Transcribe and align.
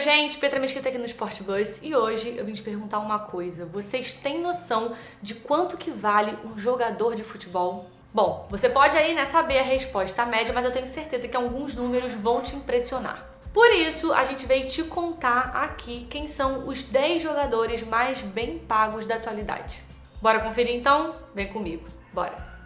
Gente, 0.00 0.38
Petra 0.38 0.60
Mesquita 0.60 0.88
aqui 0.88 0.98
no 0.98 1.06
Sport 1.06 1.42
Bus 1.42 1.80
e 1.82 1.94
hoje 1.94 2.34
eu 2.36 2.44
vim 2.44 2.52
te 2.52 2.62
perguntar 2.62 3.00
uma 3.00 3.18
coisa. 3.18 3.66
Vocês 3.66 4.12
têm 4.12 4.40
noção 4.40 4.94
de 5.20 5.34
quanto 5.34 5.76
que 5.76 5.90
vale 5.90 6.38
um 6.44 6.56
jogador 6.56 7.16
de 7.16 7.24
futebol? 7.24 7.90
Bom, 8.14 8.46
você 8.48 8.68
pode 8.68 8.96
aí 8.96 9.12
né, 9.12 9.24
saber 9.24 9.58
a 9.58 9.62
resposta 9.62 10.24
média, 10.24 10.54
mas 10.54 10.64
eu 10.64 10.70
tenho 10.70 10.86
certeza 10.86 11.26
que 11.26 11.36
alguns 11.36 11.74
números 11.74 12.12
vão 12.12 12.40
te 12.42 12.54
impressionar. 12.54 13.28
Por 13.52 13.72
isso, 13.72 14.12
a 14.12 14.24
gente 14.24 14.46
veio 14.46 14.66
te 14.66 14.84
contar 14.84 15.50
aqui 15.54 16.06
quem 16.08 16.28
são 16.28 16.68
os 16.68 16.84
10 16.84 17.20
jogadores 17.20 17.82
mais 17.82 18.22
bem 18.22 18.58
pagos 18.58 19.04
da 19.04 19.16
atualidade. 19.16 19.82
Bora 20.22 20.38
conferir 20.38 20.76
então? 20.76 21.16
Vem 21.34 21.48
comigo. 21.48 21.84
Bora! 22.12 22.57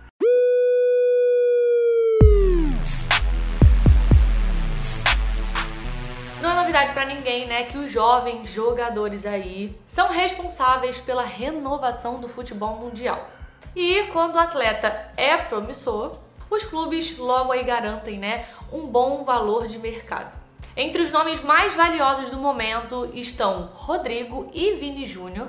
Novidade 6.72 6.92
para 6.92 7.04
ninguém, 7.04 7.46
né, 7.46 7.64
que 7.64 7.76
os 7.76 7.90
jovens 7.90 8.48
jogadores 8.48 9.26
aí 9.26 9.78
são 9.86 10.08
responsáveis 10.08 10.98
pela 10.98 11.22
renovação 11.22 12.14
do 12.14 12.30
futebol 12.30 12.76
mundial. 12.76 13.28
E 13.76 14.04
quando 14.04 14.36
o 14.36 14.38
atleta 14.38 15.12
é 15.14 15.36
promissor, 15.36 16.16
os 16.48 16.64
clubes 16.64 17.18
logo 17.18 17.52
aí 17.52 17.62
garantem, 17.62 18.18
né, 18.18 18.46
um 18.72 18.86
bom 18.86 19.22
valor 19.22 19.66
de 19.66 19.78
mercado. 19.78 20.34
Entre 20.74 21.02
os 21.02 21.12
nomes 21.12 21.42
mais 21.42 21.74
valiosos 21.74 22.30
do 22.30 22.38
momento 22.38 23.10
estão 23.12 23.68
Rodrigo 23.74 24.50
e 24.54 24.72
Vini 24.76 25.04
Júnior, 25.04 25.48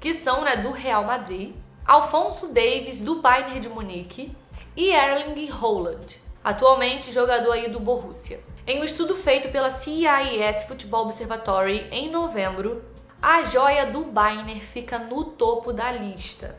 que 0.00 0.14
são 0.14 0.40
né, 0.40 0.56
do 0.56 0.70
Real 0.72 1.04
Madrid, 1.04 1.54
Alfonso 1.84 2.48
Davis 2.48 2.98
do 2.98 3.16
Bayern 3.16 3.60
de 3.60 3.68
Munique 3.68 4.34
e 4.74 4.88
Erling 4.88 5.50
Haaland, 5.50 6.18
atualmente 6.42 7.12
jogador 7.12 7.52
aí 7.52 7.68
do 7.68 7.78
Borussia. 7.80 8.40
Em 8.66 8.80
um 8.80 8.84
estudo 8.84 9.14
feito 9.16 9.50
pela 9.50 9.70
CIS 9.70 10.64
Football 10.68 11.06
Observatory 11.06 11.86
em 11.90 12.10
novembro, 12.10 12.84
a 13.20 13.42
joia 13.44 13.86
do 13.86 14.04
Bayern 14.04 14.58
fica 14.60 14.98
no 14.98 15.24
topo 15.24 15.72
da 15.72 15.90
lista. 15.92 16.58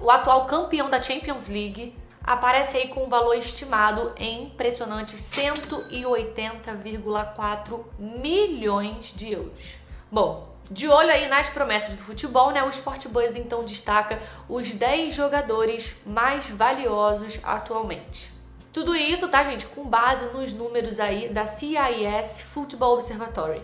O 0.00 0.10
atual 0.10 0.46
campeão 0.46 0.90
da 0.90 1.02
Champions 1.02 1.48
League 1.48 1.96
aparece 2.22 2.76
aí 2.76 2.88
com 2.88 3.04
um 3.04 3.08
valor 3.08 3.36
estimado 3.36 4.12
em 4.16 4.42
impressionantes 4.44 5.20
180,4 5.20 7.84
milhões 7.98 9.12
de 9.14 9.32
euros. 9.32 9.74
Bom, 10.10 10.52
de 10.70 10.88
olho 10.88 11.10
aí 11.10 11.28
nas 11.28 11.48
promessas 11.48 11.94
do 11.94 12.02
futebol, 12.02 12.50
né? 12.50 12.64
O 12.64 12.70
Sport 12.70 13.06
Buzz 13.08 13.36
então 13.36 13.62
destaca 13.62 14.20
os 14.48 14.72
10 14.72 15.14
jogadores 15.14 15.94
mais 16.04 16.48
valiosos 16.48 17.38
atualmente. 17.44 18.33
Tudo 18.74 18.94
isso, 18.96 19.28
tá, 19.28 19.44
gente, 19.44 19.66
com 19.66 19.84
base 19.84 20.24
nos 20.34 20.52
números 20.52 20.98
aí 20.98 21.28
da 21.28 21.46
CIS 21.46 22.42
Football 22.52 22.94
Observatory. 22.94 23.62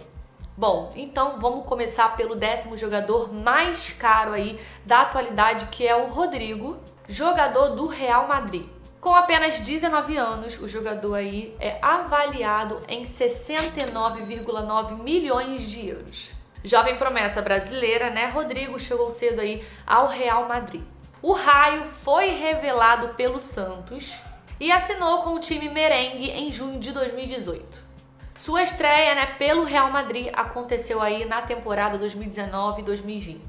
Bom, 0.57 0.93
então 0.95 1.41
vamos 1.41 1.67
começar 1.67 2.17
pelo 2.17 2.37
décimo 2.37 2.79
jogador 2.79 3.33
mais 3.33 3.91
caro 3.91 4.35
aí 4.35 4.61
da 4.87 5.01
atualidade, 5.01 5.67
que 5.67 5.85
é 5.85 5.97
o 5.97 6.07
Rodrigo, 6.07 6.79
jogador 7.09 7.71
do 7.71 7.89
Real 7.89 8.29
Madrid. 8.29 8.69
Com 9.01 9.13
apenas 9.13 9.59
19 9.59 10.17
anos, 10.17 10.61
o 10.61 10.69
jogador 10.69 11.15
aí 11.15 11.57
é 11.59 11.81
avaliado 11.83 12.79
em 12.87 13.03
69,9 13.03 14.97
milhões 15.03 15.69
de 15.69 15.89
euros. 15.89 16.31
Jovem 16.63 16.97
promessa 16.97 17.43
brasileira, 17.43 18.11
né? 18.11 18.27
Rodrigo 18.27 18.79
chegou 18.79 19.11
cedo 19.11 19.41
aí 19.41 19.67
ao 19.85 20.07
Real 20.07 20.47
Madrid. 20.47 20.85
O 21.21 21.33
Raio 21.33 21.87
foi 21.87 22.29
revelado 22.29 23.09
pelo 23.15 23.41
Santos 23.41 24.30
e 24.61 24.71
assinou 24.71 25.23
com 25.23 25.31
o 25.31 25.41
time 25.41 25.71
merengue 25.71 26.31
em 26.31 26.53
junho 26.53 26.79
de 26.79 26.93
2018. 26.93 27.91
Sua 28.37 28.63
estreia 28.63 29.15
né, 29.15 29.27
pelo 29.39 29.65
Real 29.65 29.91
Madrid 29.91 30.29
aconteceu 30.35 31.01
aí 31.01 31.25
na 31.25 31.43
temporada 31.43 31.99
2019-2020. 31.99 33.41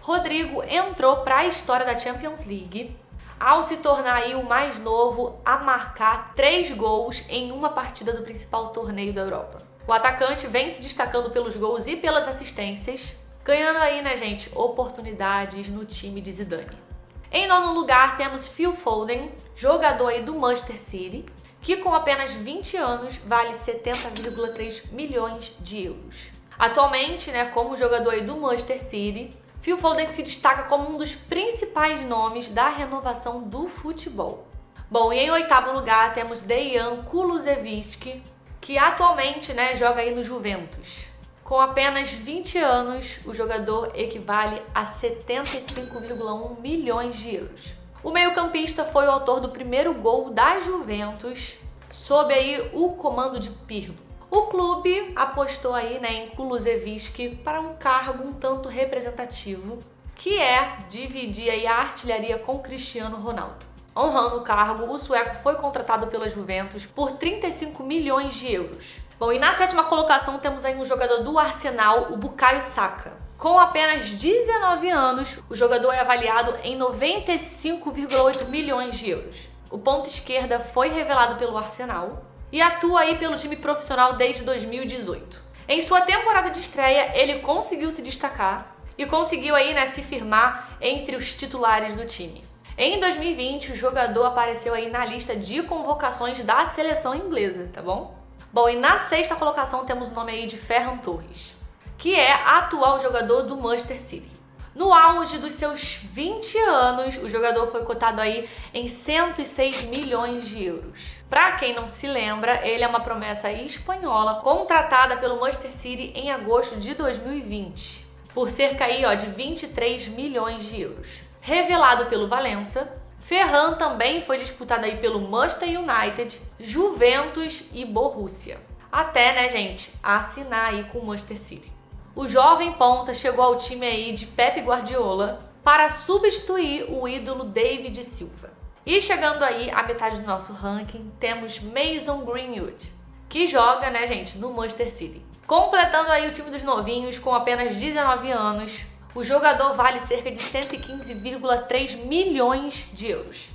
Rodrigo 0.00 0.62
entrou 0.64 1.18
para 1.18 1.38
a 1.38 1.46
história 1.46 1.84
da 1.84 1.98
Champions 1.98 2.46
League 2.46 2.96
ao 3.38 3.62
se 3.62 3.78
tornar 3.78 4.16
aí 4.16 4.34
o 4.34 4.44
mais 4.44 4.78
novo 4.78 5.40
a 5.44 5.58
marcar 5.58 6.32
três 6.34 6.70
gols 6.70 7.24
em 7.28 7.52
uma 7.52 7.70
partida 7.70 8.12
do 8.12 8.22
principal 8.22 8.68
torneio 8.68 9.12
da 9.12 9.20
Europa. 9.20 9.62
O 9.86 9.92
atacante 9.92 10.46
vem 10.46 10.70
se 10.70 10.80
destacando 10.80 11.30
pelos 11.30 11.56
gols 11.56 11.86
e 11.86 11.96
pelas 11.96 12.28
assistências, 12.28 13.16
ganhando 13.44 13.78
aí, 13.78 14.00
né, 14.00 14.16
gente, 14.16 14.50
oportunidades 14.54 15.68
no 15.68 15.84
time 15.84 16.20
de 16.20 16.32
Zidane. 16.32 16.91
Em 17.34 17.46
nono 17.46 17.72
lugar 17.72 18.18
temos 18.18 18.46
Phil 18.46 18.76
Foden, 18.76 19.32
jogador 19.56 20.20
do 20.20 20.38
Manchester 20.38 20.78
City, 20.78 21.24
que 21.62 21.78
com 21.78 21.94
apenas 21.94 22.34
20 22.34 22.76
anos 22.76 23.16
vale 23.24 23.54
70,3 23.54 24.92
milhões 24.92 25.56
de 25.58 25.86
euros. 25.86 26.26
Atualmente, 26.58 27.30
né, 27.30 27.46
como 27.46 27.74
jogador 27.74 28.20
do 28.20 28.36
Manchester 28.36 28.82
City, 28.82 29.34
Phil 29.62 29.78
Foden 29.78 30.08
se 30.08 30.22
destaca 30.22 30.64
como 30.64 30.90
um 30.90 30.98
dos 30.98 31.14
principais 31.14 32.04
nomes 32.04 32.48
da 32.48 32.68
renovação 32.68 33.40
do 33.44 33.66
futebol. 33.66 34.46
Bom, 34.90 35.10
e 35.10 35.18
em 35.18 35.30
oitavo 35.30 35.72
lugar 35.72 36.12
temos 36.12 36.42
Dejan 36.42 37.02
Kulusevski, 37.04 38.22
que 38.60 38.76
atualmente 38.76 39.54
né, 39.54 39.74
joga 39.74 40.02
aí 40.02 40.14
no 40.14 40.22
Juventus. 40.22 41.11
Com 41.44 41.60
apenas 41.60 42.10
20 42.10 42.58
anos, 42.58 43.18
o 43.26 43.34
jogador 43.34 43.90
equivale 43.94 44.62
a 44.72 44.84
75,1 44.84 46.60
milhões 46.60 47.16
de 47.16 47.34
euros. 47.34 47.74
O 48.02 48.10
meio-campista 48.10 48.84
foi 48.84 49.06
o 49.06 49.10
autor 49.10 49.40
do 49.40 49.48
primeiro 49.48 49.92
gol 49.94 50.30
da 50.30 50.60
Juventus 50.60 51.56
sob 51.90 52.32
aí 52.32 52.70
o 52.72 52.90
comando 52.90 53.38
de 53.38 53.50
Pirlo. 53.50 53.94
O 54.30 54.42
clube 54.42 55.12
apostou 55.14 55.74
aí 55.74 55.98
né, 55.98 56.12
em 56.12 56.28
Kulusevski 56.30 57.28
para 57.44 57.60
um 57.60 57.74
cargo 57.74 58.26
um 58.26 58.32
tanto 58.32 58.68
representativo, 58.68 59.78
que 60.14 60.38
é 60.38 60.78
dividir 60.88 61.50
aí 61.50 61.66
a 61.66 61.76
artilharia 61.76 62.38
com 62.38 62.60
Cristiano 62.60 63.18
Ronaldo. 63.18 63.71
Honrando 63.94 64.38
o 64.38 64.42
cargo, 64.42 64.90
o 64.90 64.98
sueco 64.98 65.34
foi 65.36 65.54
contratado 65.56 66.06
pela 66.06 66.28
Juventus 66.28 66.86
por 66.86 67.12
35 67.12 67.82
milhões 67.82 68.34
de 68.34 68.50
euros. 68.50 68.96
Bom, 69.18 69.30
e 69.30 69.38
na 69.38 69.52
sétima 69.52 69.84
colocação 69.84 70.38
temos 70.38 70.64
aí 70.64 70.74
um 70.74 70.84
jogador 70.84 71.22
do 71.22 71.38
Arsenal, 71.38 72.08
o 72.10 72.16
Bukayo 72.16 72.62
Saka. 72.62 73.12
Com 73.36 73.58
apenas 73.58 74.10
19 74.10 74.88
anos, 74.88 75.40
o 75.50 75.54
jogador 75.54 75.92
é 75.92 76.00
avaliado 76.00 76.54
em 76.64 76.78
95,8 76.78 78.48
milhões 78.48 78.98
de 78.98 79.10
euros. 79.10 79.48
O 79.70 79.78
ponto 79.78 80.08
esquerda 80.08 80.58
foi 80.58 80.88
revelado 80.88 81.36
pelo 81.36 81.58
Arsenal 81.58 82.24
e 82.50 82.62
atua 82.62 83.00
aí 83.00 83.18
pelo 83.18 83.36
time 83.36 83.56
profissional 83.56 84.14
desde 84.14 84.42
2018. 84.42 85.38
Em 85.68 85.82
sua 85.82 86.00
temporada 86.00 86.50
de 86.50 86.60
estreia, 86.60 87.12
ele 87.14 87.40
conseguiu 87.40 87.92
se 87.92 88.00
destacar 88.00 88.74
e 88.96 89.04
conseguiu 89.04 89.54
aí 89.54 89.74
né, 89.74 89.86
se 89.86 90.00
firmar 90.00 90.76
entre 90.80 91.14
os 91.14 91.34
titulares 91.34 91.94
do 91.94 92.06
time. 92.06 92.51
Em 92.76 92.98
2020, 92.98 93.72
o 93.72 93.76
jogador 93.76 94.24
apareceu 94.24 94.72
aí 94.72 94.90
na 94.90 95.04
lista 95.04 95.36
de 95.36 95.62
convocações 95.62 96.40
da 96.40 96.64
seleção 96.64 97.14
inglesa, 97.14 97.68
tá 97.70 97.82
bom? 97.82 98.16
Bom, 98.50 98.66
e 98.66 98.76
na 98.76 98.98
sexta 98.98 99.36
colocação 99.36 99.84
temos 99.84 100.10
o 100.10 100.14
nome 100.14 100.32
aí 100.32 100.46
de 100.46 100.56
Ferran 100.56 100.96
Torres, 100.96 101.54
que 101.98 102.14
é 102.14 102.32
atual 102.32 102.98
jogador 102.98 103.42
do 103.42 103.58
Manchester 103.58 104.00
City. 104.00 104.32
No 104.74 104.90
auge 104.90 105.36
dos 105.36 105.52
seus 105.52 105.96
20 105.96 106.56
anos, 106.60 107.18
o 107.18 107.28
jogador 107.28 107.66
foi 107.66 107.82
cotado 107.82 108.22
aí 108.22 108.48
em 108.72 108.88
106 108.88 109.82
milhões 109.82 110.48
de 110.48 110.64
euros. 110.64 111.16
Para 111.28 111.52
quem 111.52 111.74
não 111.74 111.86
se 111.86 112.06
lembra, 112.06 112.66
ele 112.66 112.82
é 112.82 112.88
uma 112.88 113.00
promessa 113.00 113.52
espanhola 113.52 114.36
contratada 114.36 115.18
pelo 115.18 115.38
Manchester 115.38 115.72
City 115.72 116.10
em 116.14 116.30
agosto 116.30 116.76
de 116.76 116.94
2020, 116.94 118.06
por 118.32 118.50
cerca 118.50 118.86
aí, 118.86 119.04
ó, 119.04 119.12
de 119.12 119.26
23 119.26 120.08
milhões 120.08 120.64
de 120.64 120.80
euros 120.80 121.31
revelado 121.42 122.06
pelo 122.06 122.28
Valença. 122.28 122.96
Ferran 123.18 123.74
também 123.74 124.20
foi 124.22 124.38
disputado 124.38 124.84
aí 124.84 124.96
pelo 124.96 125.20
Manchester 125.20 125.68
United, 125.68 126.40
Juventus 126.58 127.64
e 127.72 127.84
Borussia. 127.84 128.60
Até, 128.90 129.32
né, 129.32 129.50
gente, 129.50 129.92
assinar 130.02 130.70
aí 130.72 130.84
com 130.84 131.00
o 131.00 131.06
Manchester 131.06 131.38
City. 131.38 131.72
O 132.14 132.28
jovem 132.28 132.72
ponta 132.72 133.12
chegou 133.12 133.44
ao 133.44 133.56
time 133.56 133.86
aí 133.86 134.12
de 134.12 134.26
Pep 134.26 134.60
Guardiola 134.60 135.40
para 135.64 135.88
substituir 135.88 136.86
o 136.88 137.08
ídolo 137.08 137.44
David 137.44 138.04
Silva. 138.04 138.50
E 138.84 139.00
chegando 139.00 139.42
aí 139.42 139.70
à 139.70 139.82
metade 139.82 140.20
do 140.20 140.26
nosso 140.26 140.52
ranking, 140.52 141.10
temos 141.18 141.60
Mason 141.60 142.24
Greenwood, 142.24 142.92
que 143.28 143.46
joga, 143.46 143.90
né, 143.90 144.06
gente, 144.06 144.38
no 144.38 144.52
Manchester 144.52 144.92
City. 144.92 145.24
Completando 145.46 146.10
aí 146.10 146.28
o 146.28 146.32
time 146.32 146.50
dos 146.50 146.62
novinhos 146.62 147.18
com 147.18 147.34
apenas 147.34 147.74
19 147.76 148.30
anos, 148.30 148.84
o 149.14 149.22
jogador 149.22 149.74
vale 149.74 150.00
cerca 150.00 150.30
de 150.30 150.38
115,3 150.38 151.96
milhões 152.06 152.88
de 152.92 153.10
euros. 153.10 153.48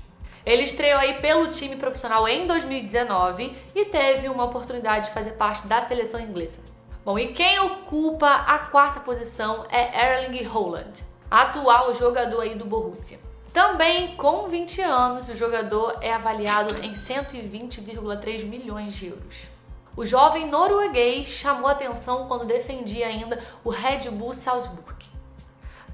Ele 0.45 0.63
estreou 0.63 0.99
aí 0.99 1.15
pelo 1.15 1.47
time 1.47 1.75
profissional 1.75 2.27
em 2.27 2.47
2019 2.47 3.55
e 3.75 3.85
teve 3.85 4.29
uma 4.29 4.45
oportunidade 4.45 5.07
de 5.07 5.13
fazer 5.13 5.31
parte 5.31 5.67
da 5.67 5.85
seleção 5.85 6.19
inglesa. 6.19 6.61
Bom, 7.03 7.17
e 7.17 7.27
quem 7.27 7.59
ocupa 7.59 8.27
a 8.29 8.59
quarta 8.59 8.99
posição 8.99 9.65
é 9.69 10.23
Erling 10.23 10.45
Haaland, 10.45 11.03
atual 11.29 11.93
jogador 11.93 12.41
aí 12.41 12.55
do 12.55 12.65
Borussia. 12.65 13.19
Também 13.51 14.15
com 14.15 14.47
20 14.47 14.81
anos, 14.81 15.29
o 15.29 15.35
jogador 15.35 15.97
é 16.01 16.13
avaliado 16.13 16.73
em 16.83 16.93
120,3 16.93 18.45
milhões 18.45 18.93
de 18.93 19.07
euros. 19.07 19.47
O 19.95 20.05
jovem 20.05 20.47
norueguês 20.47 21.27
chamou 21.27 21.67
atenção 21.67 22.27
quando 22.27 22.45
defendia 22.45 23.07
ainda 23.07 23.39
o 23.63 23.69
Red 23.69 24.11
Bull 24.11 24.33
Salzburg. 24.33 25.16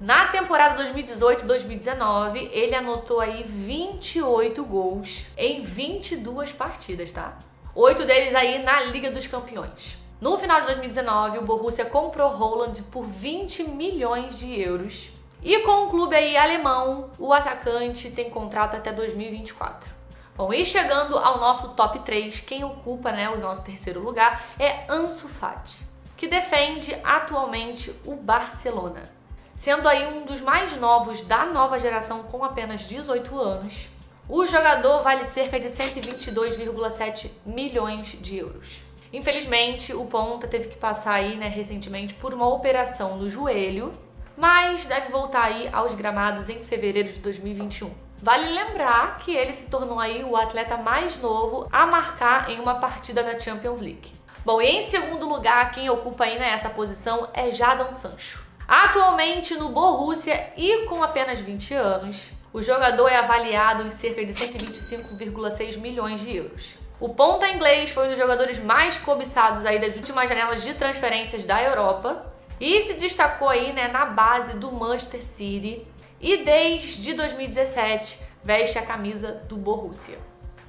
Na 0.03 0.27
temporada 0.27 0.83
2018-2019, 0.83 2.49
ele 2.51 2.75
anotou 2.75 3.21
aí 3.21 3.41
28 3.41 4.61
gols 4.65 5.23
em 5.37 5.63
22 5.63 6.51
partidas, 6.51 7.09
tá? 7.09 7.37
Oito 7.73 8.03
deles 8.03 8.35
aí 8.35 8.61
na 8.61 8.81
Liga 8.81 9.09
dos 9.09 9.27
Campeões. 9.27 9.97
No 10.19 10.37
final 10.37 10.59
de 10.59 10.65
2019, 10.65 11.37
o 11.37 11.43
Borussia 11.43 11.85
comprou 11.85 12.31
Roland 12.31 12.73
por 12.91 13.05
20 13.05 13.69
milhões 13.69 14.37
de 14.37 14.59
euros. 14.59 15.09
E 15.41 15.59
com 15.59 15.85
o 15.85 15.89
clube 15.89 16.17
aí 16.17 16.35
alemão, 16.35 17.09
o 17.17 17.31
atacante 17.31 18.11
tem 18.11 18.29
contrato 18.29 18.75
até 18.75 18.91
2024. 18.91 19.89
Bom, 20.35 20.53
e 20.53 20.65
chegando 20.65 21.17
ao 21.17 21.39
nosso 21.39 21.69
top 21.75 21.99
3, 21.99 22.41
quem 22.41 22.65
ocupa 22.65 23.13
né, 23.13 23.29
o 23.29 23.39
nosso 23.39 23.63
terceiro 23.63 24.01
lugar 24.01 24.53
é 24.59 24.83
Ansu 24.89 25.29
Fati, 25.29 25.79
que 26.17 26.27
defende 26.27 26.93
atualmente 27.05 27.95
o 28.03 28.17
Barcelona. 28.17 29.22
Sendo 29.55 29.87
aí 29.87 30.05
um 30.07 30.25
dos 30.25 30.41
mais 30.41 30.75
novos 30.77 31.21
da 31.21 31.45
nova 31.45 31.79
geração 31.79 32.23
com 32.23 32.43
apenas 32.43 32.81
18 32.81 33.39
anos, 33.39 33.87
o 34.27 34.45
jogador 34.45 35.01
vale 35.01 35.25
cerca 35.25 35.59
de 35.59 35.67
122,7 35.67 37.29
milhões 37.45 38.17
de 38.19 38.37
euros. 38.37 38.81
Infelizmente, 39.11 39.93
o 39.93 40.05
Ponta 40.05 40.47
teve 40.47 40.69
que 40.69 40.77
passar 40.77 41.13
aí, 41.13 41.35
né, 41.35 41.47
recentemente 41.47 42.15
por 42.15 42.33
uma 42.33 42.47
operação 42.47 43.15
no 43.15 43.29
joelho, 43.29 43.91
mas 44.35 44.85
deve 44.85 45.09
voltar 45.09 45.43
aí 45.43 45.69
aos 45.71 45.93
gramados 45.93 46.49
em 46.49 46.65
fevereiro 46.65 47.13
de 47.13 47.19
2021. 47.19 47.91
Vale 48.17 48.49
lembrar 48.53 49.17
que 49.17 49.35
ele 49.35 49.53
se 49.53 49.67
tornou 49.67 49.99
aí 49.99 50.23
o 50.23 50.35
atleta 50.35 50.77
mais 50.77 51.19
novo 51.21 51.67
a 51.71 51.85
marcar 51.85 52.49
em 52.49 52.59
uma 52.59 52.75
partida 52.75 53.21
da 53.21 53.37
Champions 53.37 53.81
League. 53.81 54.13
Bom, 54.43 54.61
e 54.61 54.67
em 54.67 54.81
segundo 54.81 55.27
lugar, 55.27 55.71
quem 55.71 55.89
ocupa 55.89 56.23
aí 56.23 56.39
nessa 56.39 56.69
posição 56.69 57.29
é 57.33 57.51
Jadon 57.51 57.91
Sancho. 57.91 58.43
Atualmente 58.75 59.55
no 59.55 59.69
Borussia 59.69 60.51
e 60.57 60.87
com 60.87 61.03
apenas 61.03 61.39
20 61.39 61.75
anos, 61.75 62.31
o 62.51 62.59
jogador 62.59 63.07
é 63.07 63.17
avaliado 63.17 63.83
em 63.83 63.91
cerca 63.91 64.25
de 64.25 64.33
125,6 64.33 65.77
milhões 65.77 66.21
de 66.21 66.35
euros. 66.35 66.73
O 66.99 67.09
ponta 67.09 67.47
inglês 67.47 67.91
foi 67.91 68.07
um 68.07 68.09
dos 68.09 68.17
jogadores 68.17 68.57
mais 68.57 68.97
cobiçados 68.97 69.63
aí 69.63 69.77
das 69.77 69.95
últimas 69.95 70.27
janelas 70.27 70.63
de 70.63 70.73
transferências 70.73 71.45
da 71.45 71.61
Europa 71.61 72.33
e 72.59 72.81
se 72.81 72.93
destacou 72.93 73.47
aí 73.47 73.71
né, 73.73 73.89
na 73.89 74.07
base 74.07 74.57
do 74.57 74.71
Manchester 74.71 75.23
City 75.23 75.87
e 76.19 76.37
desde 76.37 77.13
2017 77.13 78.21
veste 78.43 78.79
a 78.79 78.81
camisa 78.83 79.33
do 79.47 79.55
Borussia. 79.55 80.17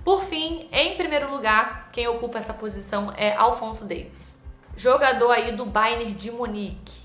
Por 0.05 0.25
fim, 0.25 0.69
em 0.71 0.95
primeiro 0.95 1.31
lugar, 1.31 1.89
quem 1.91 2.07
ocupa 2.07 2.39
essa 2.39 2.53
posição 2.53 3.15
é 3.17 3.35
Alfonso 3.35 3.87
Davis, 3.87 4.39
jogador 4.77 5.31
aí 5.31 5.53
do 5.53 5.65
Bayern 5.65 6.13
de 6.13 6.31
Munique. 6.31 7.04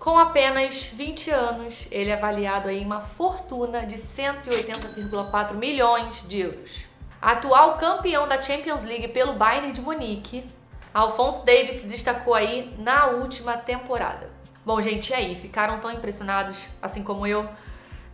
Com 0.00 0.18
apenas 0.18 0.84
20 0.84 1.30
anos, 1.30 1.86
ele 1.90 2.08
é 2.08 2.14
avaliado 2.14 2.70
aí 2.70 2.82
uma 2.82 3.02
fortuna 3.02 3.84
de 3.84 3.96
180,4 3.96 5.56
milhões 5.56 6.26
de 6.26 6.40
euros. 6.40 6.86
Atual 7.20 7.76
campeão 7.76 8.26
da 8.26 8.40
Champions 8.40 8.86
League 8.86 9.08
pelo 9.08 9.34
Bayern 9.34 9.72
de 9.72 9.82
Munique, 9.82 10.46
Alfonso 10.94 11.44
Davis 11.44 11.76
se 11.76 11.86
destacou 11.86 12.34
aí 12.34 12.74
na 12.78 13.08
última 13.08 13.58
temporada. 13.58 14.30
Bom, 14.64 14.80
gente, 14.80 15.10
e 15.10 15.14
aí? 15.14 15.36
Ficaram 15.36 15.78
tão 15.80 15.92
impressionados 15.92 16.68
assim 16.80 17.02
como 17.02 17.26
eu? 17.26 17.46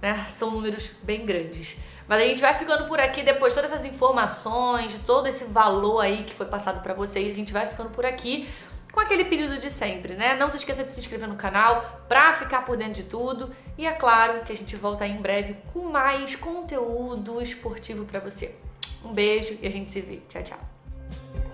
Né? 0.03 0.27
São 0.29 0.51
números 0.51 0.91
bem 1.05 1.25
grandes. 1.25 1.77
Mas 2.09 2.21
a 2.21 2.25
gente 2.25 2.43
vai 2.43 2.55
ficando 2.55 2.89
por 2.89 2.99
aqui 2.99 3.23
depois 3.23 3.53
de 3.53 3.61
todas 3.61 3.71
essas 3.71 3.87
informações, 3.87 4.99
todo 5.07 5.29
esse 5.29 5.45
valor 5.45 6.01
aí 6.01 6.25
que 6.25 6.35
foi 6.35 6.47
passado 6.47 6.83
para 6.83 6.95
vocês, 6.95 7.31
a 7.31 7.35
gente 7.35 7.53
vai 7.53 7.69
ficando 7.69 7.91
por 7.91 8.05
aqui 8.05 8.49
com 8.97 9.01
aquele 9.01 9.27
pedido 9.27 9.59
de 9.59 9.71
sempre, 9.71 10.15
né? 10.15 10.35
Não 10.37 10.49
se 10.49 10.57
esqueça 10.57 10.83
de 10.83 10.91
se 10.91 10.99
inscrever 10.99 11.29
no 11.29 11.37
canal 11.37 12.01
para 12.09 12.33
ficar 12.33 12.65
por 12.65 12.79
dentro 12.79 12.95
de 12.95 13.03
tudo 13.03 13.55
e 13.77 13.87
é 13.87 13.93
claro 13.93 14.41
que 14.41 14.51
a 14.51 14.57
gente 14.57 14.75
volta 14.75 15.05
aí 15.05 15.11
em 15.11 15.21
breve 15.21 15.55
com 15.71 15.91
mais 15.91 16.35
conteúdo 16.35 17.43
esportivo 17.43 18.07
para 18.07 18.21
você. 18.21 18.55
Um 19.05 19.13
beijo 19.13 19.59
e 19.61 19.67
a 19.67 19.71
gente 19.71 19.91
se 19.91 20.01
vê. 20.01 20.23
Tchau, 20.27 20.43
tchau. 20.43 21.46